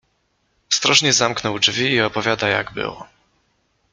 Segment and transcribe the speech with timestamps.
[0.71, 3.07] Ostrożnie zamknął drzwi i opowiada, jak było.